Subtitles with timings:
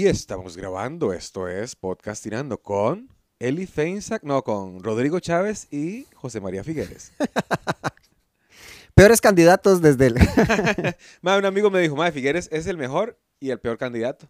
[0.00, 6.06] Y estamos grabando, esto es Podcast Tirando con Eli Feinsack, no, con Rodrigo Chávez y
[6.14, 7.12] José María Figueres.
[8.94, 10.14] Peores candidatos desde el...
[11.20, 14.26] Mae, un amigo me dijo, Mae, Figueres es el mejor y el peor candidato.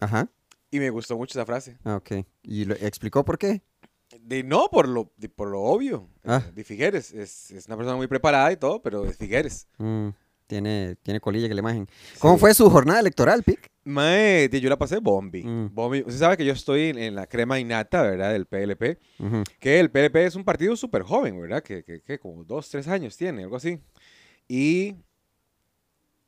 [0.00, 0.28] Ajá.
[0.72, 1.78] Y me gustó mucho esa frase.
[1.84, 2.26] Ah, ok.
[2.42, 3.62] ¿Y lo explicó por qué?
[4.20, 6.08] De, no, por lo, de- por lo obvio.
[6.24, 6.42] Ah.
[6.44, 7.12] Eh, De Figueres.
[7.12, 9.68] Es, es una persona muy preparada y todo, pero es Figueres.
[9.78, 10.08] Mm,
[10.52, 11.88] tiene, tiene colilla que la imagen.
[12.18, 12.40] ¿Cómo Sí.
[12.40, 13.70] fue su jornada electoral, Pic?
[13.84, 15.42] Mae, yo la pasé bombi.
[15.42, 15.74] Mm.
[15.74, 16.00] Bombi.
[16.00, 18.32] Usted sabe que yo estoy en, en la crema innata, ¿verdad?
[18.32, 18.98] Del PLP.
[19.18, 19.42] Ujú.
[19.58, 21.62] Que el PLP es un partido súper joven, ¿verdad?
[21.62, 23.80] Que, que, que como dos, tres años tiene, algo así.
[24.46, 24.96] Y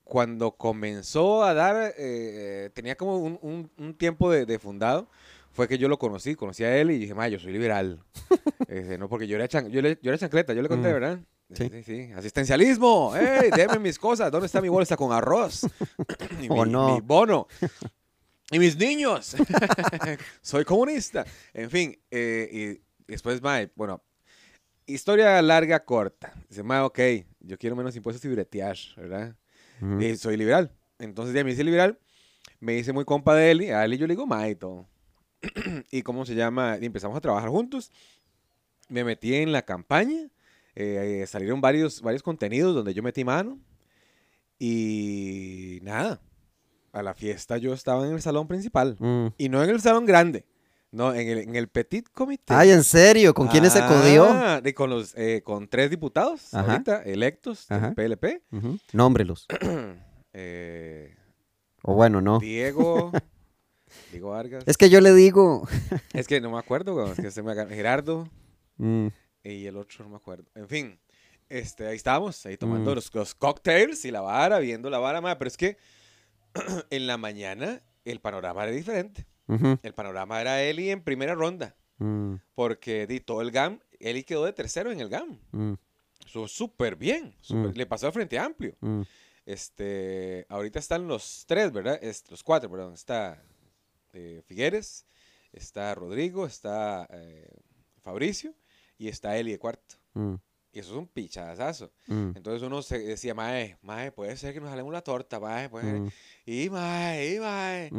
[0.04, 5.08] cuando comenzó a dar, eh, eh, tenía como un, un- un tiempo de, de fundado,
[5.52, 8.00] fue que yo lo conocí, conocí a él y dije, ma, yo soy liberal.
[8.68, 10.92] Este, no, porque yo era, chan- yo, le- yo era chancleta, yo le conté, Mm.
[10.92, 11.20] ¿verdad?
[11.52, 11.68] Sí.
[11.70, 12.12] sí, sí.
[12.16, 13.50] Asistencialismo, ¡ey!
[13.54, 15.62] Deme mis cosas, ¿dónde está mi bolsa con arroz?
[16.40, 16.94] y Oh, mi, no.
[16.94, 17.46] mi bono.
[18.50, 19.36] y mis niños.
[20.42, 21.24] Soy comunista.
[21.52, 24.02] En fin, eh, y después, mae, bueno,
[24.86, 26.32] historia larga, corta.
[26.48, 26.98] Dice, mae, ok,
[27.40, 29.36] yo quiero menos impuestos y bretear, ¿verdad?
[29.80, 30.00] Ujú.
[30.00, 30.72] Y soy liberal.
[30.98, 31.98] Entonces ya me hice liberal,
[32.60, 34.88] me hice muy compa de Eli, a Eli yo le digo mae y todo.
[35.90, 37.90] y cómo se llama, y empezamos a trabajar juntos.
[38.88, 40.28] Me metí en la campaña,
[40.76, 43.58] eh, eh, salieron varios, varios contenidos donde yo metí mano.
[44.58, 46.20] Y nada,
[46.92, 48.96] a la fiesta yo estaba en el salón principal.
[48.98, 49.26] Mm.
[49.38, 50.46] Y no en el salón grande,
[50.90, 52.54] no, en el, en el petit comité.
[52.54, 53.34] Ay, ¿en serio?
[53.34, 54.26] ¿Con quiénes se codió?
[54.30, 56.72] Ah, con, los, eh, con tres diputados Ajá.
[56.72, 57.94] ahorita electos del Ajá.
[57.94, 58.42] PLP.
[58.52, 58.78] Ujú.
[58.92, 59.46] Nómbrelos.
[60.36, 61.14] Eh,
[61.84, 62.40] O bueno, no.
[62.40, 63.12] Diego.
[64.10, 64.64] Diego Vargas.
[64.66, 65.68] Es que yo le digo...
[66.12, 68.28] Es que no me acuerdo, es que se me Gerardo
[68.76, 69.06] Mm,
[69.44, 70.50] y el otro no me acuerdo.
[70.54, 70.98] En fin,
[71.48, 72.94] este, ahí estábamos, ahí tomando Mm.
[72.94, 75.76] los, los cocktails y la vara, viendo la vara, ma, pero es que
[76.90, 79.26] en la mañana el panorama era diferente.
[79.46, 84.24] ujú, El panorama era Eli en primera ronda, mm, porque di todo el GAM, Eli
[84.24, 85.38] quedó de tercero en el GAM.
[85.52, 85.74] mm,
[86.46, 87.76] súper bien, súper- Mm.
[87.76, 88.74] le pasó al Frente Amplio.
[88.80, 89.02] mm.
[89.46, 91.98] Este, ahorita están los tres, ¿verdad?
[92.02, 92.94] Es- los cuatro, perdón.
[92.94, 93.42] Está
[94.14, 95.06] eh, Figueres,
[95.52, 97.48] está Rodrigo, está eh,
[98.02, 98.54] Fabricio
[98.98, 99.96] y está Eli de cuarto.
[100.14, 100.34] Mm,
[100.72, 101.92] Y eso es un pichazazo.
[102.08, 105.68] mm, Entonces uno se decía, mae, mae, puede ser que nos jalemos la torta, mae,
[105.68, 106.00] puede ser".
[106.00, 106.10] mm,
[106.46, 107.90] Y mae, y mae.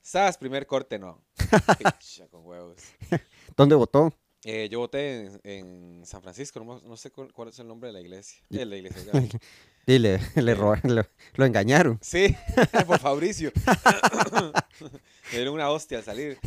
[0.00, 1.24] Sas, primer corte, no.
[1.98, 2.76] Picha con huevos.
[3.56, 4.12] ¿Dónde votó?
[4.46, 8.00] Eh, yo voté en, en San Francisco, no, sé cuál, es el nombre de la
[8.02, 8.42] iglesia.
[8.50, 9.10] Eh, la iglesia.
[9.12, 9.38] ya.
[9.86, 10.54] Dile, le Eh.
[10.54, 11.02] robaron, lo,
[11.34, 11.98] lo engañaron.
[12.02, 12.34] Sí,
[12.86, 13.50] por Fabricio.
[15.32, 16.38] Me dieron una hostia al salir.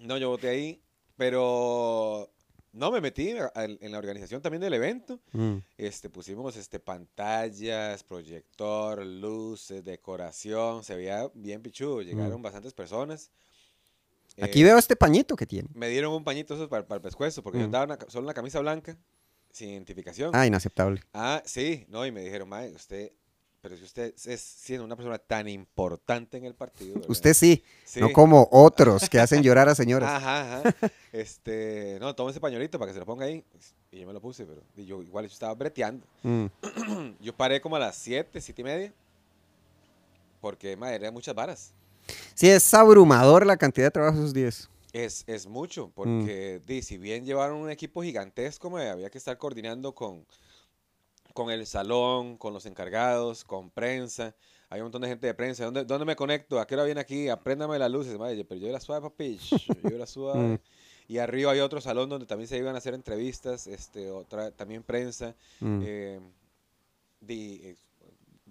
[0.00, 0.82] No, yo voté ahí,
[1.16, 2.30] pero
[2.74, 5.20] no me metí en la organización también del evento.
[5.32, 10.84] Mm, Este, pusimos este, pantallas, proyector, luces, decoración.
[10.84, 12.02] Se veía bien pichudo.
[12.02, 13.30] Llegaron bastantes personas.
[14.42, 15.68] Aquí Eh, veo este pañito que tiene.
[15.74, 17.66] Me dieron un pañito esos para, para el pescuezo, porque yo Mm.
[17.66, 18.96] andaba una ca- solo una camisa blanca,
[19.52, 20.32] sin identificación.
[20.34, 21.00] Ah, inaceptable.
[21.12, 23.12] Ah, sí, no, y me dijeron, mae, usted,
[23.64, 26.92] pero si usted es siendo una persona tan importante en el partido.
[26.96, 27.08] ¿verdad?".
[27.10, 27.98] Usted sí, Sí.
[27.98, 30.10] no como otros que hacen llorar a señoras.
[30.10, 30.74] Ajá, ajá.
[31.12, 33.42] Este, no, tome ese pañuelito para que se lo ponga ahí.
[33.90, 36.06] Y yo me lo puse, pero y yo igual yo estaba breteando.
[36.22, 36.46] Mm,
[37.20, 38.92] Yo paré como a las 7, 7 y media.
[40.42, 41.72] Porque, madre, eran muchas varas.
[42.34, 44.68] Sí, es abrumador la cantidad de trabajo esos días.
[44.92, 45.50] Es, es Mm.
[45.50, 50.26] mucho, porque di, si bien llevaron un equipo gigantesco, mae, había que estar coordinando con,
[51.34, 54.34] con el salón, con los encargados, con prensa.
[54.70, 55.64] Hay un montón de gente de prensa.
[55.66, 56.58] ¿Dónde, dónde me conecto?
[56.58, 57.28] ¿A qué hora viene aquí?
[57.28, 58.16] Apréndame las luces.
[58.18, 59.36] Madre, pero yo era suave, papi.
[59.38, 60.38] Yo era suave.
[60.40, 60.58] Mm.
[61.08, 64.82] Y arriba hay otro salón donde también se iban a hacer entrevistas, este, otra, también
[64.82, 65.34] prensa.
[65.60, 65.80] Mm.
[65.84, 66.20] eh,
[67.28, 67.76] eh,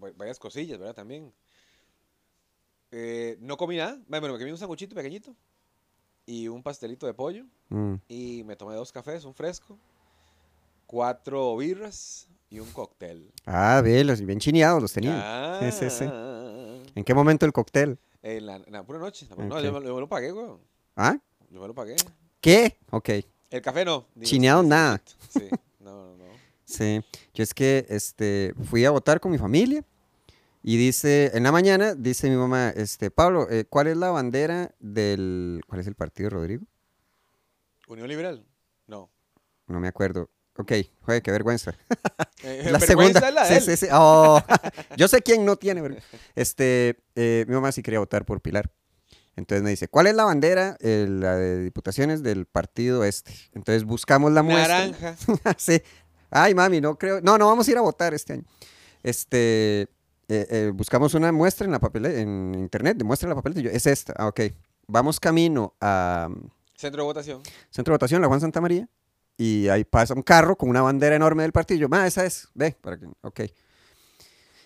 [0.02, 0.94] va- varias cosillas, ¿verdad?
[0.94, 1.34] También.
[2.92, 4.00] Eh, no comí nada.
[4.08, 5.36] Bueno, me comí un sanguchito pequeñito
[6.26, 7.46] y un pastelito de pollo.
[7.70, 7.96] Mm.
[8.08, 9.80] Y me tomé dos cafés, un fresco,
[10.86, 13.32] cuatro birras y un cóctel.
[13.46, 15.16] Ah, ve, los bien chineados los tenían.
[15.18, 16.06] Ah, Sí, sí, sí.
[16.96, 17.98] ¿En qué momento el cóctel?
[18.22, 19.28] En la, en la pura noche.
[19.36, 20.60] No, yo, me- yo me lo pagué, weón.
[20.96, 21.18] ¿Ah?
[21.50, 21.96] Yo me lo pagué.
[22.40, 22.78] ¿Qué?
[22.92, 23.10] Ok.
[23.50, 24.06] El café no.
[24.22, 25.02] Chineado nada.
[25.30, 25.50] Sí,
[25.80, 26.24] no, no, no.
[26.64, 27.02] Sí.
[27.34, 29.84] Yo es que este, fui a votar con mi familia
[30.62, 34.74] y dice, en la mañana, dice mi mamá, este, Pablo, eh, ¿cuál es la bandera
[34.80, 35.62] del...
[35.68, 36.64] ¿Cuál es el partido, Rodrigo?
[37.88, 38.46] Unión Liberal.
[38.88, 39.10] No.
[39.68, 40.30] No me acuerdo.
[40.58, 40.72] Ok,
[41.02, 41.74] joder, qué vergüenza.
[42.46, 43.32] Eh, La vergüenza segunda.
[43.32, 43.88] la sí, sí, sí.
[43.94, 44.42] Oh,
[44.98, 45.82] yo sé quién no tiene.
[45.82, 46.02] vergü-
[46.36, 48.70] Este, eh, mi mamá sí quería votar por Pilar.
[49.38, 50.76] Entonces me dice, ¿cuál es la bandera?
[50.82, 53.34] Eh, la de diputaciones del partido este.
[53.54, 54.88] Entonces buscamos la muestra.
[54.88, 55.16] Naranja.
[55.58, 55.82] sí.
[56.30, 57.22] Ay, mami, no creo.
[57.22, 58.44] No, no vamos a ir a votar este año.
[59.04, 59.88] Este,
[60.74, 63.62] buscamos una muestra en la papeleta, en internet, de muestra en la papeleta.
[63.62, 64.14] y yo, es esta.
[64.18, 64.42] Ah, ok.
[64.88, 67.42] Vamos camino a mm, Centro de votación.
[67.70, 68.90] Centro de Votación, la Juan Santa María.
[69.38, 71.80] Y ahí pasa un carro con una bandera enorme del partido.
[71.80, 72.48] Yo, Ma, esa es.
[72.54, 73.08] Ve, para que.
[73.22, 73.42] Ok.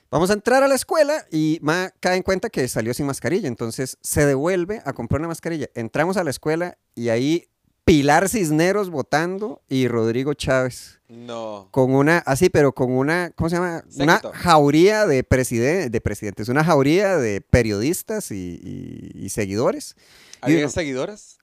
[0.09, 3.47] Vamos a entrar a la escuela y Ma cae en cuenta que salió sin mascarilla.
[3.47, 5.67] Entonces se devuelve a comprar una mascarilla.
[5.75, 7.47] Entramos a la escuela y ahí
[7.83, 10.99] Pilar Cisneros votando y Rodrigo Chávez.
[11.09, 11.69] No.
[11.71, 13.83] Con una, así, pero con una, ¿cómo se llama?
[13.97, 19.95] Una jauría de, preside- de presidentes, una jauría de periodistas y, y- y seguidores.
[20.41, 21.36] ¿Había uno, seguidoras?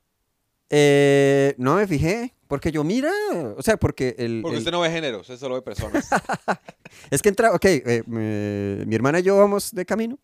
[0.70, 3.12] Eh, no me fijé, porque yo, mira,
[3.56, 4.40] o sea, porque el...
[4.42, 6.08] Porque el- usted no ve género, usted solo ve personas.
[7.10, 10.18] Es que entra, ok, eh, mi hermana y yo vamos de camino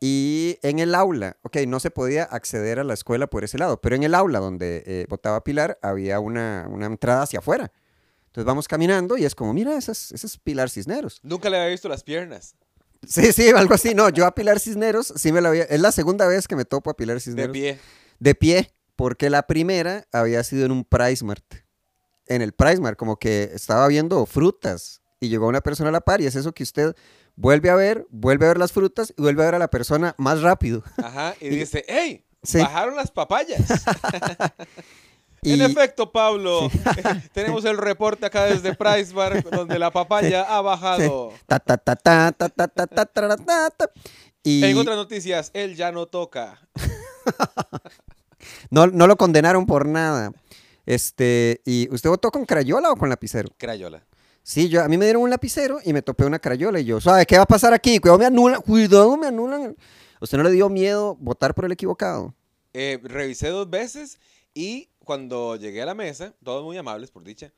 [0.00, 3.80] y en el aula, ok, no se podía acceder a la escuela por ese lado,
[3.80, 7.72] pero en el aula donde eh, votaba Pilar había una, una entrada hacia afuera.
[8.26, 11.18] Entonces vamos caminando y es como, mira, ese es, ese es Pilar Cisneros.
[11.22, 12.54] Nunca le había visto las piernas.
[13.06, 13.94] Sí, sí, algo así.
[13.94, 15.64] No, yo a Pilar Cisneros sí me la había...
[15.64, 17.52] Es la segunda vez que me topo a Pilar De Cisneros.
[17.52, 17.78] pie.
[18.20, 21.44] De pie, porque la primera había sido en un Price Mart.
[22.26, 26.00] En el Price Mart, como que estaba viendo frutas y llegó una persona a la
[26.00, 26.96] par y es eso que usted
[27.36, 30.16] vuelve a ver, vuelve a ver las frutas y vuelve a ver a la persona
[30.18, 30.82] más rápido.
[30.96, 32.58] Ajá, y, dice, hey, sí.
[32.58, 33.62] bajaron las papayas.
[35.42, 36.68] En efecto, Pablo,
[37.32, 41.32] tenemos el reporte acá desde Price Bar, donde la papaya ha bajado.
[44.42, 46.60] En otras noticias, él ya no toca
[48.70, 50.32] no, no lo condenaron por nada.
[50.86, 53.50] Este, ¿y usted votó con crayola o con lapicero?
[53.58, 54.06] Crayola.
[54.42, 57.00] Sí, yo, a mí me dieron un lapicero y me topé una crayola y yo,
[57.00, 57.98] ¿sabe qué va a pasar aquí?
[57.98, 59.76] Cuidado, me anulan, cuidado, me anulan.
[60.20, 62.34] ¿Usted no le dio miedo votar por el equivocado?
[62.72, 64.18] Eh, revisé dos veces
[64.54, 67.52] y cuando llegué a la mesa, todos muy amables, por dicha,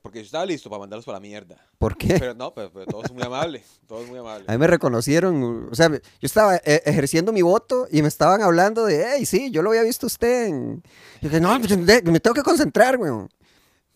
[0.00, 1.56] porque yo estaba listo para mandarlos para la mierda.
[1.78, 2.16] ¿Por qué?
[2.18, 4.48] Pero no, pero, pero todos muy amables, todos muy amables.
[4.48, 8.42] A mí me reconocieron, o sea, yo estaba eh, ejerciendo mi voto y me estaban
[8.42, 10.82] hablando de, hey, sí, yo lo había visto usted en...
[11.20, 13.28] Yo dije, no, pues, me tengo que concentrar, weón.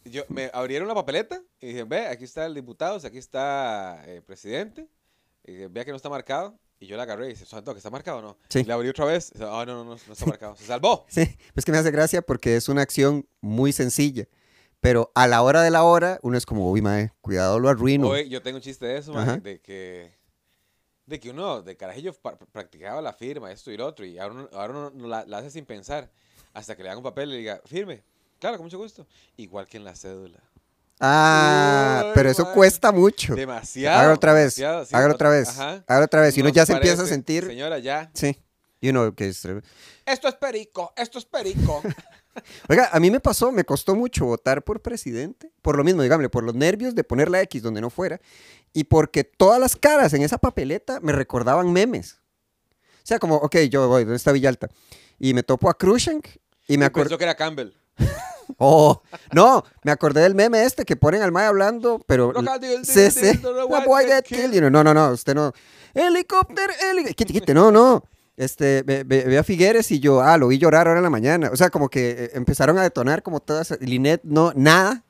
[0.05, 4.23] Yo, me abrieron la papeleta y dije, ve, aquí está el diputado, aquí está el
[4.23, 4.89] presidente,
[5.44, 6.59] y dije, vea que no está marcado.
[6.81, 8.39] Y yo la agarré y dice, ¿santo que está marcado o no?
[8.49, 8.61] Sí.
[8.61, 9.33] Y la abrí otra vez.
[9.41, 10.55] Ah, no, no, no, no está marcado.
[10.55, 11.06] Se salvó.
[11.09, 14.29] Sí, pues que me hace gracia porque es una acción muy sencilla,
[14.81, 18.09] pero a la hora de la hora uno es como, uy, mae, cuidado, lo arruino.
[18.09, 19.37] Hoy yo tengo un chiste de eso, Ajá.
[19.39, 20.17] de que
[21.07, 22.13] de que uno de carajillo
[22.53, 25.39] practicaba la firma, esto y lo otro, y ahora uno, ahora uno no la, la
[25.39, 26.11] hace sin pensar,
[26.53, 28.03] hasta que le hagan un papel y le diga, firme,
[28.39, 29.07] claro, con mucho gusto,
[29.39, 30.39] igual que en la cédula.
[31.01, 32.55] Ah, Ay, pero eso mae.
[32.55, 33.35] cuesta mucho.
[33.35, 33.99] Demasiado.
[33.99, 35.85] Hágalo otra vez, sí, hágalo ot- otra vez, ajá.
[35.87, 36.37] hágalo otra vez.
[36.37, 38.11] Y uno Nos ya se empieza a sentir, Señora, ya.
[38.13, 38.37] sí,
[38.81, 39.47] y uno que es...
[40.05, 41.83] Esto es perico, esto es perico.
[42.69, 46.29] Oiga, a mí me pasó, me costó mucho votar por presidente, por lo mismo, dígame,
[46.29, 48.20] por los nervios de poner la X donde no fuera,
[48.73, 52.20] y porque todas las caras en esa papeleta me recordaban memes.
[52.73, 54.69] O sea, como, ok, yo voy, ¿dónde está Villalta?
[55.19, 56.26] Y me topo a Krushank
[56.67, 56.90] y me.
[56.90, 57.70] Pensó que era Campbell.
[58.56, 59.02] Oh,
[59.32, 62.32] no, me acordé del meme este que ponen al mae hablando, pero...
[62.32, 62.43] No,
[64.82, 65.52] no, no, usted no.
[65.94, 67.14] Helicóptero, helicóptero.
[67.14, 68.05] Quite, quite, no, no.
[68.38, 71.11] Este, ve, ve- ve a Figueres y yo, ah, lo vi llorar ahora en la
[71.11, 71.50] mañana.
[71.52, 73.76] O sea, como que eh, empezaron a detonar como todas.
[73.81, 75.05] Linet, no, nada.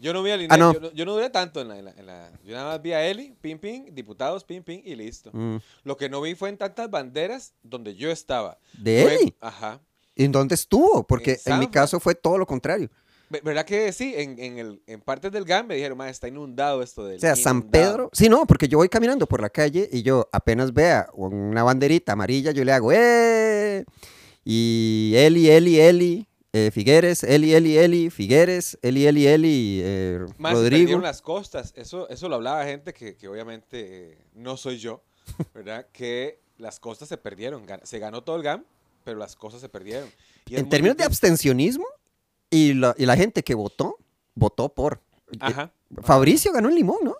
[0.00, 0.72] Yo no vi a Linet, Ah, no.
[0.74, 2.82] yo, no, yo no duré tanto en la, en, la, en la- Yo nada más
[2.82, 5.30] vi a Eli, ping, ping, diputados, ping, ping, y listo.
[5.32, 5.58] Mm.
[5.84, 8.58] Lo que no vi fue en tantas banderas donde yo estaba.
[8.76, 9.34] ¿De Eli?
[9.40, 9.80] Ajá.
[10.16, 11.06] ¿En dónde estuvo?
[11.06, 12.90] Porque En en mi caso fue todo lo contrario.
[13.32, 14.14] Ve- ¿Verdad que sí?
[14.16, 17.20] En, en, el, en partes del GAM me dijeron, más está inundado esto del O
[17.20, 17.70] sea, San inundado".
[17.96, 18.10] Pedro.
[18.12, 22.12] Sí, no, porque yo voy caminando por la calle y yo apenas vea una banderita
[22.12, 23.84] amarilla, yo le hago ¡eh!
[24.44, 30.52] Y Eli, Eli, Eli, eh, Figueres, Eli, Eli, Eli, Figueres, Eli, Eli, Eli, eh, Más
[30.54, 30.80] Rodrigo.
[30.80, 31.72] perdieron las costas.
[31.76, 35.02] Eso, eso lo hablaba gente que, que obviamente eh, no soy yo,
[35.54, 35.86] ¿verdad?
[35.92, 37.64] que las costas se perdieron.
[37.84, 38.64] Se ganó todo el GAM,
[39.04, 40.08] pero las costas se perdieron.
[40.46, 41.86] Y En términos de abstencionismo,
[42.52, 43.98] y la, y la gente que votó,
[44.36, 45.00] votó por.
[45.40, 45.72] Ajá.
[45.90, 47.16] Eh, Fabricio ganó en Limón, ¿no?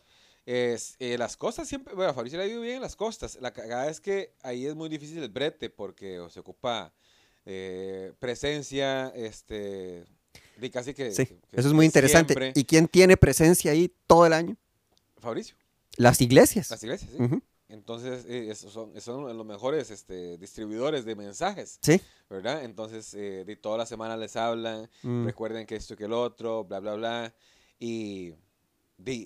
[0.46, 3.38] Es, eh, las costas siempre, bueno, Fabricio le ha ido bien en las costas.
[3.40, 6.92] La cagada es que ahí es muy difícil el brete porque se ocupa
[7.46, 10.04] eh, presencia, este,
[10.56, 11.10] de casi que...
[11.12, 12.34] Sí, que- que- eso es muy interesante.
[12.34, 14.56] siempre- ¿Y quién tiene presencia ahí todo el año?
[15.18, 15.56] Fabricio,
[15.96, 16.70] Las iglesias.
[16.70, 17.22] las iglesias, sí.
[17.22, 17.40] Ujú,
[17.72, 22.00] Entonces, eh, esos son, son los mejores este, distribuidores de mensajes, Sí.
[22.28, 22.64] ¿verdad?
[22.64, 25.24] Entonces, eh, de toda la semana les hablan, Mm.
[25.24, 27.34] recuerden que esto y que el otro, bla, bla, bla.
[27.78, 28.34] Y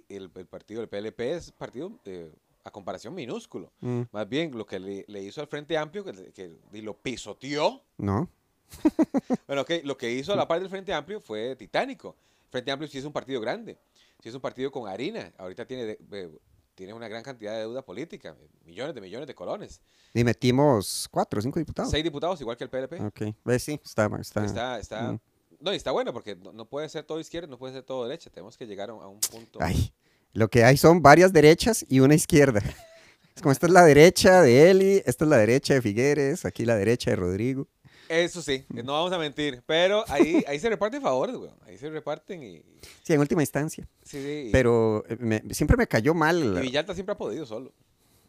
[0.09, 3.73] el, el partido del PLP es partido eh, a comparación minúsculo.
[3.81, 6.95] Mm, Más bien, lo que le, le hizo al Frente Amplio, que, que di, lo
[6.97, 7.83] pisoteó.
[7.99, 8.31] No.
[9.47, 12.17] Bueno, ok, lo que hizo a la par del Frente Amplio fue titánico.
[12.51, 13.77] Frente Amplio sí es un partido grande,
[14.23, 15.33] sí es un partido con harina.
[15.37, 16.31] Ahorita tiene de- de-
[16.77, 19.81] tiene una gran cantidad de deuda política, millones de millones de colones.
[20.15, 21.91] Y metimos cuatro cinco diputados.
[21.91, 23.01] Seis diputados, igual que el PLP.
[23.01, 25.21] Ok, pues sí, está, está, Está, está, mm.
[25.59, 28.05] no, y está bueno porque no, no puede ser todo izquierda, no puede ser todo
[28.05, 28.31] derecha.
[28.31, 29.59] Tenemos que llegar a un, a un punto.
[29.61, 29.93] Ay,
[30.35, 32.61] lo que hay son varias derechas y una izquierda.
[33.35, 36.65] Es como esta es la derecha de Eli, esta es la derecha de Figueres, aquí
[36.65, 37.69] la derecha de Rodrigo.
[38.09, 39.63] Eso sí, no vamos a mentir.
[39.67, 41.51] Pero ahí, ahí se reparten favores, güey.
[41.67, 42.63] Ahí se reparten y.
[43.03, 43.87] Sí, en última instancia.
[44.05, 44.49] Sí, sí.
[44.53, 46.43] Pero eh, me- siempre me cayó mal.
[46.43, 47.73] y la- Villalta siempre ha podido solo.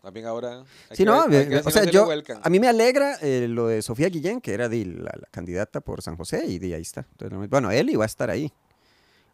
[0.01, 0.63] También ahora.
[0.91, 3.15] Sí, no, ver- ver o si sea, no se le yo, a mí me alegra
[3.22, 6.74] eh, lo de Sofía Guillén, que era la, la candidata por San José, y di,
[6.74, 7.05] ahí está.
[7.19, 8.51] Entonces, bueno, Eli va a estar ahí.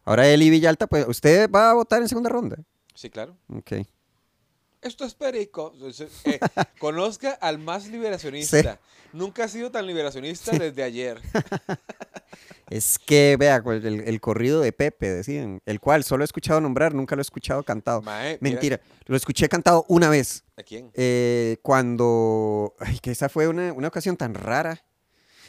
[0.04, 2.56] Ahora Eli Villalta, pues, ¿usted va a votar en segunda ronda?
[2.94, 3.36] Sí, claro.
[3.48, 3.72] Ok.
[4.84, 5.72] Esto es perico.
[5.74, 6.38] Entonces, eh,
[6.78, 8.78] conozca al más liberacionista.
[9.12, 11.20] Nunca ha sido tan liberacionista desde ayer.
[12.70, 16.94] Es que, vea, el, el corrido de Pepe, decían, el cual solo he escuchado nombrar,
[16.94, 18.00] nunca lo he escuchado cantado.
[18.02, 20.90] Mae, mira- Mentira, lo escuché cantado una vez, ¿A quién?
[20.94, 24.82] eh, cuando, ay, que esa fue una, una ocasión tan rara.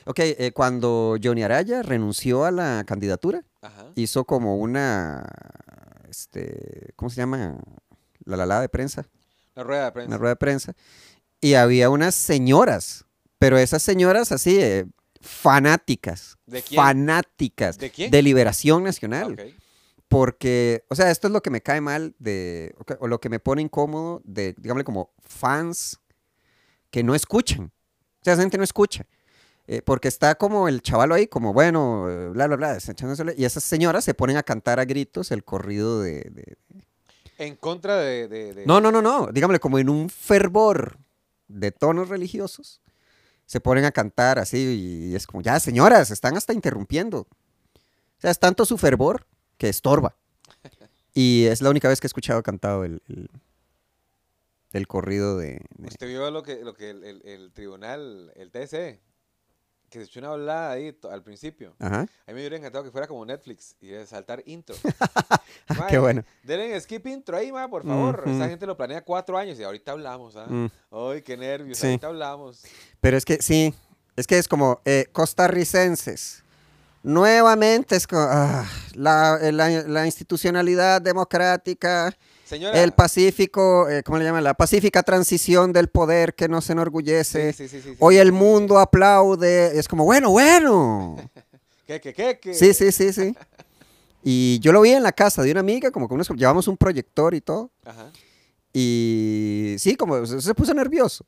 [0.06, 3.92] Ok, eh, cuando Johnny Araya renunció a la candidatura, Ajá.
[3.96, 5.26] hizo como una,
[6.10, 7.58] este, ¿cómo se llama?
[8.26, 9.08] La lalada de prensa,
[9.56, 10.08] La rueda de prensa.
[10.10, 10.74] una rueda de prensa,
[11.42, 13.06] y había unas señoras,
[13.40, 14.86] pero esas señoras así, eh,
[15.22, 16.82] fanáticas, ¿De quién?
[16.82, 18.12] fanáticas ¿De quién?
[18.12, 19.42] de Liberación Nacional, Ok.
[20.08, 23.40] porque, o sea, esto es lo que me cae mal de, o lo que me
[23.40, 26.00] pone incómodo de, digámosle, como fans
[26.92, 27.66] que no escuchan,
[28.22, 29.06] o sea, esa gente no escucha.
[29.68, 32.78] eh, porque está como el chavalo ahí, como bueno, eh, bla, bla, bla,
[33.36, 36.58] y esas señoras se ponen a cantar a gritos el corrido de, de-
[37.38, 38.28] En contra de.
[38.28, 39.28] de- de- No, no, no, no.
[39.32, 40.98] Dígame, como en un fervor
[41.48, 42.82] de tonos religiosos,
[43.46, 47.20] se ponen a cantar así y es como, ya, señoras, están hasta interrumpiendo.
[47.20, 49.26] O sea, es tanto su fervor
[49.58, 50.16] que estorba.
[51.18, 53.30] Y es la única vez que he escuchado cantado el, el,
[54.74, 55.62] el corrido de...
[55.78, 59.00] de- Usted vio lo que, lo que el, el- el tribunal, el TSE,
[60.00, 61.74] que se echó una hablada ahí al principio.
[61.80, 62.02] Ajá.
[62.02, 64.76] A mí me hubiera encantado que fuera como Netflix y saltar intro.
[65.68, 66.24] Ah, qué bueno.
[66.44, 68.22] Denle skip intro ahí, ma, por favor.
[68.26, 68.36] Ujú.
[68.36, 70.46] Esa gente lo planea cuatro años y ahorita hablamos, ¿ah?
[70.48, 70.68] Mm.
[70.92, 71.88] Ay, qué nervios, Sí.
[71.88, 72.62] ahorita hablamos.
[73.02, 73.74] Pero es que sí,
[74.16, 76.44] es que es como eh, costarricenses.
[77.02, 82.82] Nuevamente es como ah, la, la- la institucionalidad democrática, Señora.
[82.82, 84.44] el pacífico, eh, ¿cómo le llaman?
[84.44, 87.52] La pacífica transición del poder que nos enorgullece.
[87.54, 87.98] Sí, sí, sí, sí, sí.
[88.00, 89.78] Hoy el mundo aplaude.
[89.78, 91.18] Es como, bueno, bueno.
[91.88, 92.54] ¿Qué, qué, qué, qué?
[92.54, 93.36] Sí, sí, sí, sí.
[94.24, 96.78] Y yo lo vi en la casa de una amiga, como que unos, llevamos un
[96.78, 97.72] proyector y todo.
[97.84, 98.12] Ajá.
[98.74, 101.26] Y sí, como se, se puso nervioso.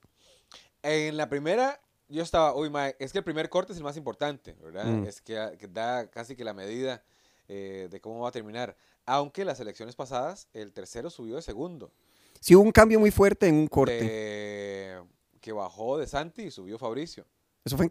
[0.84, 3.98] En la primera, yo estaba, uy, ma, es que el primer corte es el más
[3.98, 4.86] importante, ¿verdad?
[4.86, 5.06] Mm.
[5.06, 7.04] Es que, ah, que da casi que la medida
[7.48, 8.76] eh, de cómo va a terminar.
[9.08, 11.92] Aunque las elecciones pasadas, el tercero subió de segundo.
[12.40, 14.04] Sí hubo un cambio muy fuerte en un corte.
[14.04, 15.04] de-
[15.42, 17.26] que bajó de Santi y subió Fabricio.
[17.64, 17.90] Eso fue...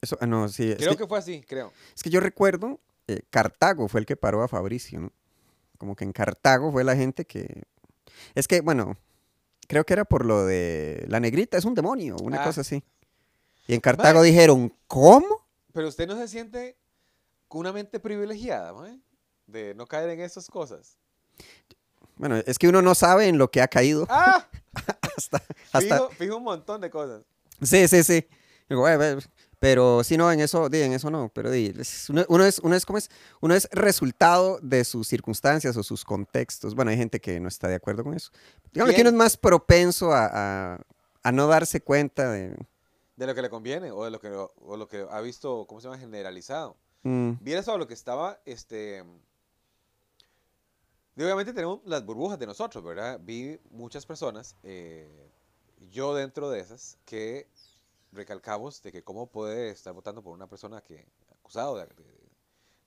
[0.00, 0.70] Eso, ah, no, sí.
[0.70, 1.72] es Creo que- que fue así, creo.
[1.96, 5.12] Es que yo recuerdo, eh, Cartago fue el que paró a Fabricio, ¿no?
[5.76, 7.64] Como que en Cartago fue la gente que...
[8.36, 8.96] Es que, bueno,
[9.66, 12.44] creo que era por lo de la negrita, es un demonio, una Ah.
[12.44, 12.84] cosa así.
[13.66, 15.26] Y en Cartago dijeron, ¿cómo?
[15.72, 16.76] Pero usted no se siente
[17.48, 19.00] con una mente privilegiada, mae?
[19.46, 20.96] De no caer en esas cosas.
[22.16, 24.46] Bueno, es que uno no sabe en lo que ha caído ¡Ah!
[25.16, 25.42] hasta...
[25.72, 27.22] hasta Fijo, fijo un montón de cosas.
[27.62, 28.26] Sí, sí, sí.
[29.60, 31.30] Pero sí, no, en eso, en eso no.
[31.34, 31.50] Pero
[32.28, 33.10] uno, es, uno es, ¿cómo es?
[33.40, 36.74] Uno es resultado de sus circunstancias o sus contextos.
[36.74, 38.30] Bueno, hay gente que no está de acuerdo con eso.
[38.72, 39.06] Digamos que ¿Quién?
[39.08, 40.80] uno es más propenso a, a-
[41.22, 42.54] a no darse cuenta de...
[43.16, 45.80] De lo que le conviene o de lo que, o lo que ha visto, ¿cómo
[45.80, 45.98] se llama?
[45.98, 46.76] Generalizado.
[47.02, 49.02] mm, Vieras a lo que estaba, este...
[51.16, 53.20] y obviamente tenemos las burbujas de nosotros, ¿verdad?
[53.22, 55.08] Vi muchas personas, eh,
[55.90, 57.46] yo dentro de esas, que
[58.12, 62.24] recalcamos de que cómo puede estar votando por una persona que acusado de, de-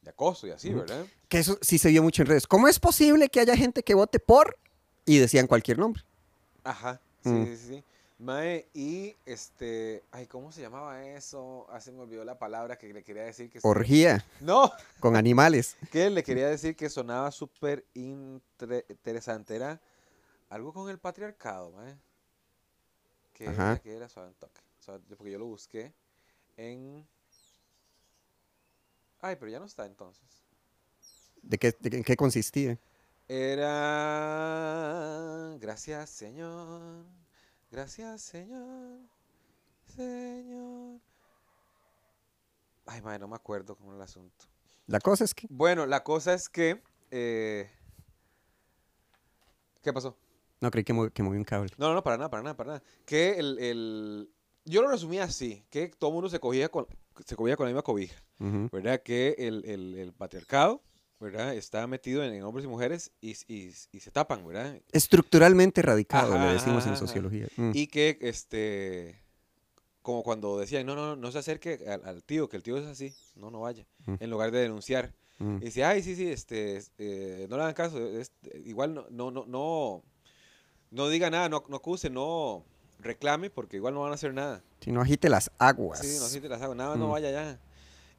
[0.01, 0.73] de acoso y así.
[0.73, 1.05] ¿verdad?
[1.27, 2.47] que eso sí se vio mucho en redes.
[2.47, 4.57] ¿Cómo es posible que haya gente que vote por
[5.05, 6.03] y decían cualquier nombre?
[6.63, 7.45] Ajá, sí, Mm.
[7.45, 7.83] sí, sí.
[8.19, 11.67] Mae, y este, ay, ¿cómo se llamaba eso?
[11.69, 13.59] Ah, se me olvidó la palabra que le quería decir que...
[13.61, 15.77] Orgía No, con animales.
[15.91, 19.55] que le quería decir que sonaba súper interesante.
[19.55, 19.79] Era
[20.49, 21.95] algo con el patriarcado, mae.
[23.33, 23.73] Que Ajá.
[23.73, 24.61] era, que era suave un toque.
[24.79, 25.93] Suave- porque yo lo busqué
[26.55, 27.07] en...
[29.21, 30.25] Ay, pero ya no está entonces.
[31.43, 32.79] ¿De qué, de en qué consistía?
[33.27, 33.67] Era...
[35.59, 37.05] Gracias, Señor.
[37.71, 38.99] Gracias, Señor.
[39.95, 40.99] Señor.
[42.85, 44.45] Ay, madre, no me acuerdo cómo era el asunto.
[44.85, 45.47] La cosa es que...
[45.49, 46.81] Bueno, la cosa es que...
[47.11, 47.69] eh,
[49.81, 50.17] ¿Qué pasó?
[50.61, 51.69] No, creí que, mo- que moví un cable.
[51.77, 52.83] No, no, no, para nada, para nada, para nada.
[53.05, 54.29] Que el, el-
[54.65, 56.87] yo lo resumía así, que todo el mundo se cogía con,
[57.25, 58.21] se cogía con la misma cobija.
[58.39, 59.01] ¿verdad?
[59.03, 60.81] Que el, el- el patriarcado,
[61.19, 61.53] ¿verdad?
[61.55, 64.79] Está metido en, en hombres y mujeres y, y- y se tapan, ¿verdad?
[64.91, 67.47] Estructuralmente radicado, Ajá, le decimos ajá, en sociología.
[67.57, 67.71] Mm.
[67.73, 69.19] Y que, este,
[70.01, 72.85] como cuando decían, no, no, no se acerque al, al tío, que el tío es
[72.85, 74.15] así, no, no vaya, Mm.
[74.19, 75.13] en lugar de denunciar.
[75.39, 75.57] Mm.
[75.57, 78.31] Y dice, ay, sí, sí, este, eh, no le hagan caso, es-
[78.65, 80.03] igual no, no, no, no,
[80.91, 82.63] no diga nada, no, no acuse, no
[82.99, 84.63] reclame, porque igual no van a hacer nada.
[84.81, 85.99] Si no agite las aguas.
[85.99, 87.11] Sí, no, sí te las hago, nada, no Mm.
[87.11, 87.59] vaya ya.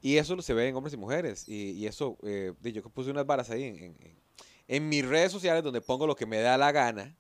[0.01, 1.49] Y eso se ve en hombres y mujeres.
[1.49, 3.97] Y, y eso, eh, yo que puse unas varas ahí en,
[4.69, 7.17] en- mis redes sociales donde pongo lo que me da la gana.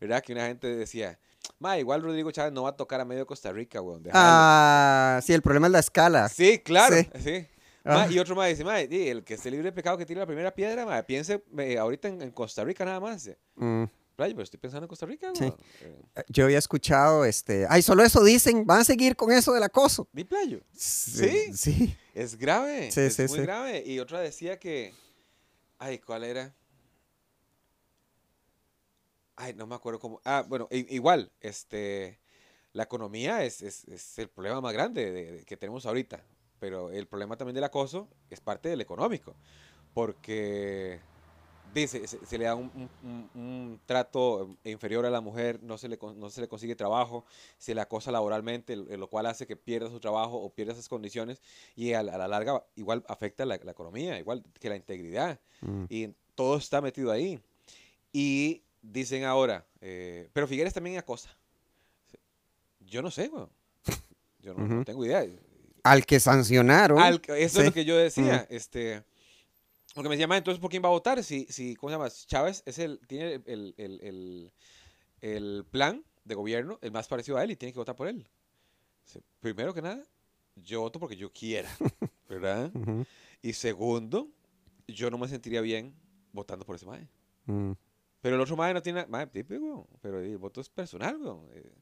[0.00, 0.22] ¿verdad?
[0.22, 1.18] Que una gente decía,
[1.58, 4.02] ma, igual Rodrigo Chávez no va a tocar a medio Costa Rica, weón.
[4.02, 4.22] déjalo".
[4.24, 6.28] Ah, sí, el problema es la escala.
[6.28, 7.08] Sí, claro, sí.
[7.22, 7.46] sí.
[7.84, 8.06] Ah.
[8.06, 10.26] Ma, y otro más dice, ma, el que esté libre de pecado que tire la
[10.26, 13.24] primera piedra, ma, piense eh, ahorita en, en Costa Rica nada más.
[13.24, 13.84] Dice, Mm.
[14.20, 15.44] Playa, pero estoy pensando en Costa Rica, Sí.
[15.44, 15.56] weón.
[15.80, 19.62] Eh, Yo había escuchado, este, ay, solo eso dicen, van a seguir con eso del
[19.62, 20.08] acoso.
[20.12, 20.60] Di playo.
[20.76, 21.54] Sí.
[21.54, 21.96] Sí.
[22.14, 22.90] Es grave.
[22.92, 23.42] Sí, es sí, muy sí.
[23.44, 23.82] grave.
[23.86, 24.92] Y otra decía que.
[25.78, 26.54] Ay, ¿cuál era?
[29.36, 30.20] Ay, no me acuerdo cómo.
[30.24, 32.20] Ah, bueno, igual, este.
[32.72, 36.22] La economía es, es- es el problema más grande de- de- que tenemos ahorita.
[36.60, 39.34] Pero el problema también del acoso es parte del económico.
[39.94, 41.00] Porque
[41.74, 45.78] dice, se, se le da un, un- un- un trato inferior a la mujer, no
[45.78, 47.24] se, le, no se le consigue trabajo,
[47.58, 51.40] se le acosa laboralmente, lo cual hace que pierda su trabajo o pierda esas condiciones
[51.76, 55.38] y a, la a la larga igual afecta la, la economía, igual que la integridad.
[55.60, 55.84] Mm.
[55.88, 57.40] Y todo está metido ahí.
[58.12, 61.30] Y dicen ahora, eh, pero Figueres también acosa.
[62.80, 63.48] Yo no sé, weón.
[64.40, 65.24] Yo no, tengo idea.
[65.84, 66.98] Al que sancionaron.
[66.98, 68.46] Al- eso es lo que yo decía.
[68.50, 69.02] Este,
[69.94, 71.22] porque me decía, "Ma, entonces, ¿por quién va a votar?
[71.24, 72.10] Si, si ¿cómo se llama?
[72.10, 74.52] Chávez es el, tiene el, el- el-
[75.20, 78.26] el plan de gobierno, el más parecido a él, y tiene que votar por él.
[79.40, 80.02] Primero que nada,
[80.56, 81.68] yo voto porque yo quiera,
[82.28, 82.70] ¿verdad?
[82.74, 83.04] Ujú.
[83.42, 84.28] Y segundo,
[84.86, 85.94] yo no me sentiría bien
[86.32, 87.08] votando por ese mae.
[87.46, 87.72] Mm.
[88.20, 89.28] Pero el otro mae no tiene nada,
[90.00, 91.48] pero el voto es personal, weón.
[91.54, 91.72] Eh,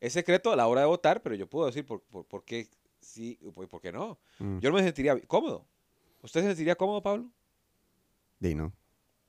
[0.00, 2.68] Es secreto a la hora de votar, pero yo puedo decir por, por, por qué
[3.00, 4.18] sí y por, por qué no.
[4.38, 4.58] Mm.
[4.60, 5.66] Yo no me sentiría cómodo.
[6.22, 7.30] ¿Usted se sentiría cómodo, Pablo?
[8.40, 8.72] Di, no.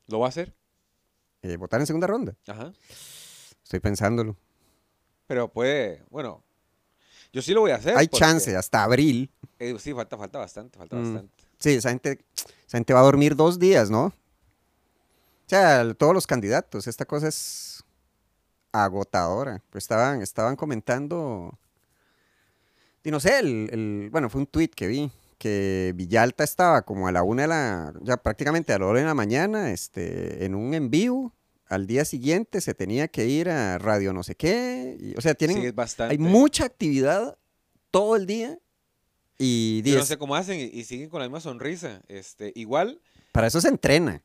[0.08, 0.54] ¿Lo va a hacer?
[1.44, 2.36] Eh, votar en segunda ronda.
[2.48, 2.74] Ajá.
[3.64, 4.36] Estoy pensándolo.
[5.28, 6.44] Pero puede, bueno,
[7.32, 7.96] yo sí lo voy a hacer.
[7.98, 9.30] Hay chance, hasta abril.
[9.60, 11.04] eh, sí, falta, falta bastante, falta Mm.
[11.04, 11.44] bastante.
[11.60, 12.20] Sí, esa gente,
[12.68, 14.06] esa gente va a dormir dos días, ¿no?
[14.08, 14.14] O
[15.52, 17.84] sea, todos los candidatos, esta cosa es
[18.72, 19.62] agotadora.
[19.70, 21.58] Pues estaban, estaban comentando,
[23.04, 27.08] y no sé, el, el- bueno, fue un tweet que vi, que Villalta estaba como
[27.08, 30.54] a la una de la, ya prácticamente a la hora de la mañana, este, en
[30.54, 31.34] un en vivo.
[31.66, 34.96] Al día siguiente se tenía que ir a radio no sé qué.
[35.00, 36.12] y, o sea, tienen, sí, es bastante.
[36.12, 37.40] hay mucha actividad
[37.90, 38.60] todo el día.
[39.40, 42.04] Y Yo no sé cómo hacen y, y siguen con la misma sonrisa.
[42.08, 43.02] Este, igual,
[43.32, 44.22] para eso se entrena.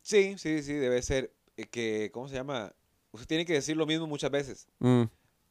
[0.00, 2.72] sí, sí, sí, debe ser eh, que, ¿cómo se llama?
[3.12, 5.02] Usted tiene que decir lo mismo muchas veces Mm.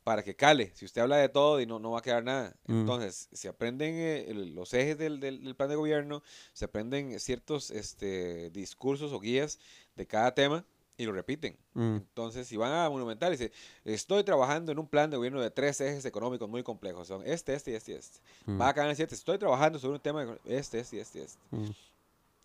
[0.06, 0.72] Para que cale.
[0.76, 2.56] Si usted habla de todo y no, no va a quedar nada.
[2.68, 2.82] Mm.
[2.82, 6.22] Entonces, se aprenden eh, los ejes del, del- del plan de gobierno,
[6.54, 9.58] se aprenden ciertos este, discursos o guías
[9.96, 10.64] de cada tema
[10.96, 11.58] y lo repiten.
[11.74, 11.96] Mm.
[11.96, 13.52] Entonces, si van a Monumental y dicen,
[13.84, 17.56] estoy trabajando en un plan de gobierno de tres ejes económicos muy complejos, son este,
[17.56, 18.20] este y este y este.
[18.46, 18.62] Mm.
[18.62, 21.22] Va a Canal 7, estoy trabajando sobre un tema de este, este y este y
[21.24, 21.40] este.
[21.50, 21.70] Mm.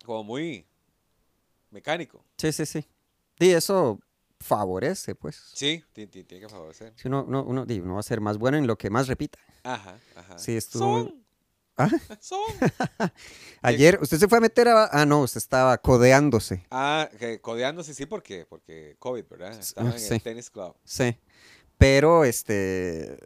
[0.03, 0.65] Como muy
[1.69, 2.23] mecánico.
[2.37, 2.83] Sí, sí, sí.
[3.39, 3.99] Y eso
[4.41, 5.41] favorece, pues.
[5.53, 6.93] Sí, ti- ti- tiene que favorecer.
[6.95, 9.07] Si uno, uno, uno, di, uno va a ser más bueno en lo que más
[9.07, 9.39] repita.
[9.63, 10.37] Ajá, ajá.
[10.37, 11.23] Sí, estuvo Son.
[11.77, 11.89] ¿Ah?
[12.19, 12.39] Son.
[13.61, 14.89] Ayer, usted se fue a meter a...
[14.91, 16.65] Ah, no, usted estaba codeándose.
[16.71, 19.57] Ah, que codeándose sí, porque, porque COVID, ¿verdad?
[19.57, 20.15] Estaba en sí.
[20.15, 20.75] el tenis club.
[20.83, 21.17] Sí.
[21.77, 23.17] Pero, este...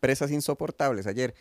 [0.00, 1.34] Presas insoportables ayer.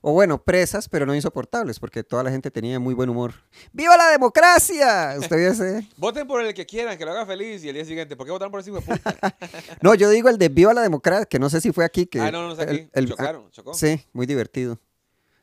[0.00, 3.34] O bueno, presas, pero no insoportables, porque toda la gente tenía muy buen humor.
[3.72, 5.16] ¡Viva la democracia!
[5.18, 5.88] ¿Usted vio ese?
[5.96, 8.30] Voten por el que quieran, que lo haga feliz y el día siguiente, ¿por qué
[8.32, 9.16] votaron por ese hijo de puta?
[9.82, 12.06] No, yo digo el de Viva la democracia, que no sé si fue aquí.
[12.06, 12.88] Que ah, no, no, no el- aquí.
[12.92, 13.74] el- ah, Chocaron, chocó.
[13.74, 14.78] Sí, muy divertido.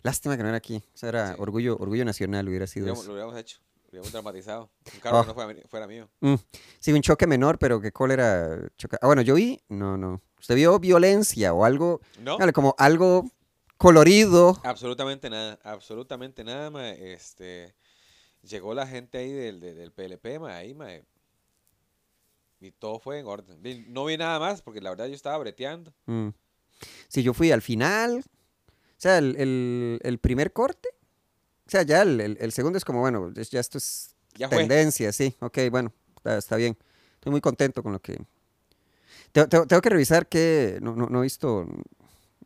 [0.04, 0.82] Lástima que no era aquí.
[0.94, 1.36] Eso era Sí.
[1.40, 3.08] orgullo, orgullo nacional, hubiera Lo sido hubiéramos, eso.
[3.10, 3.58] lo hubiéramos hecho.
[3.86, 4.70] Lo hubiéramos dramatizado.
[4.94, 5.22] Un carro Ah.
[5.22, 6.08] que no fuera, fuera mío.
[6.22, 6.36] Mm,
[6.80, 8.58] Sí, un choque menor, pero que cólera.
[9.02, 10.22] Ah, bueno, yo vi, no, no.
[10.40, 12.38] ¿Usted vio violencia o algo, ¿No?
[12.38, 13.26] Dale, como algo
[13.78, 14.60] colorido?
[14.64, 17.76] Absolutamente nada, absolutamente nada, ma, Este,
[18.44, 20.88] llegó la gente ahí del, del, PLP, ma, ahí, ma,
[22.60, 23.60] y todo fue en orden.
[23.94, 25.94] No vi nada más porque la verdad yo estaba breteando.
[26.06, 26.30] Mm.
[27.08, 30.90] Sí, yo fui al final, o sea, el, el- el primer corte,
[31.68, 35.36] o sea, ya el, el- segundo es como, bueno, ya esto es Ya tendencia, sí,
[35.40, 36.78] ok, bueno, está, está bien.
[37.16, 38.18] Estoy muy contento con lo que,
[39.32, 41.66] Te- te- Tengo, que revisar que no, no- no he visto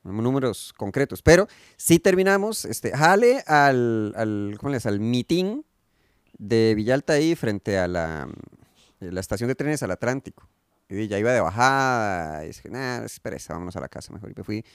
[0.04, 4.90] números concretos, pero sí terminamos, este, jale al, al, ¿cómo le dice?
[4.90, 5.62] al meeting
[6.38, 8.28] de Villalta ahí frente a la,
[9.02, 10.48] eh, la estación de trenes al Atlántico.
[10.90, 14.32] Y ya iba de bajada, y dije, nada, espérese, vámonos a la casa mejor.
[14.32, 14.66] Y me fui,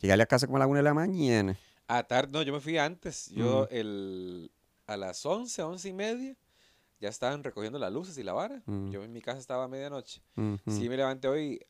[0.00, 1.56] llegué a la casa como a la una de la mañana.
[1.86, 3.28] A tarde, no, yo me fui antes.
[3.28, 4.50] Yo el,
[4.86, 6.36] a las 11, 11 y media,
[7.00, 8.60] ya estaban recogiendo las luces y la vara.
[8.66, 8.90] Mm.
[8.90, 10.20] Yo en mi casa estaba a medianoche.
[10.36, 10.58] Ujú.
[10.66, 11.64] Sí, me levanté hoy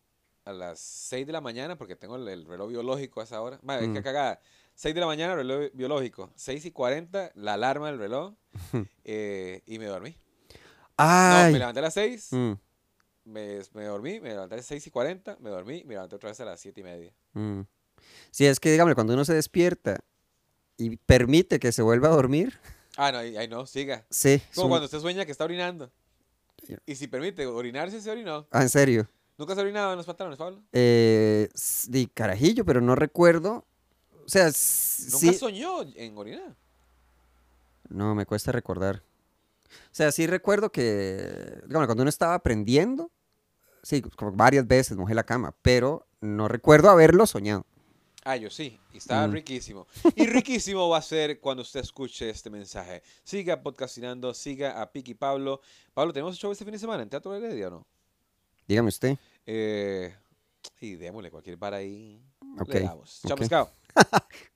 [0.44, 3.58] a las 6 de la mañana porque tengo el, el reloj biológico a esa hora.
[3.62, 3.94] Madre, Mm.
[3.94, 4.40] qué cagada.
[4.74, 6.32] 6 de la mañana, reloj biológico.
[6.34, 8.34] 6 y 40, la alarma del reloj.
[9.04, 10.10] eh, y me dormí.
[10.10, 10.16] No,
[10.96, 11.52] ¡Ay!
[11.52, 12.52] me levanté a las 6, Mm,
[13.24, 16.30] me, me dormí, me levanté a las 6 y 40, me dormí, me levanté otra
[16.30, 17.12] vez a las 7 y media.
[17.34, 17.60] mm.
[18.30, 20.00] Sí, es que, dígame, cuando uno se despierta
[20.76, 22.58] y permite que se vuelva a dormir,
[22.96, 24.04] Ah, no, ahí, no, siga.
[24.10, 24.30] sí.
[24.34, 25.90] es Como un- cuando usted sueña que está orinando.
[26.86, 28.46] Y si permite orinarse, se orinó.
[28.50, 29.08] Ah, en serio.
[29.38, 30.62] ¿Nunca se ha orinado en los pantalones, Pablo?
[30.72, 31.48] Eh,
[31.88, 33.64] di carajillo, pero no recuerdo.
[34.24, 35.34] O sea, ¿Nunca sí.
[35.34, 36.54] soñó en orinar?
[37.88, 39.02] No, me cuesta recordar.
[39.68, 43.10] O sea, sí recuerdo que, digamos, cuando uno estaba aprendiendo,
[43.82, 47.66] sí, como varias veces mojé la cama, pero no recuerdo haberlo soñado.
[48.24, 48.78] Ah, yo sí.
[48.92, 49.32] Y estaba Mm.
[49.32, 49.86] riquísimo.
[50.14, 53.02] Y riquísimo va a ser cuando usted escuche este mensaje.
[53.24, 55.60] Siga podcastinando, siga a Piki Pablo.
[55.92, 57.86] Pablo, ¿tenemos show este fin de semana en Teatro de Heredia o no?
[58.72, 59.18] Dígame usted.
[59.44, 60.14] Eh,
[60.80, 62.24] y démosle cualquier bar ahí.
[62.58, 63.20] Ok, Le damos.
[63.20, 63.40] Chao, ok.
[63.40, 63.70] pescado.